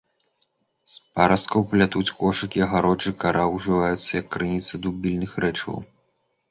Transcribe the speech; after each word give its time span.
З 0.93 1.03
парасткаў 1.19 1.61
плятуць 1.73 2.15
кошыкі, 2.21 2.63
агароджы, 2.67 3.11
кара 3.25 3.45
ўжываецца 3.55 4.05
як 4.21 4.25
крыніца 4.37 4.73
дубільных 4.89 5.31
рэчываў. 5.45 5.79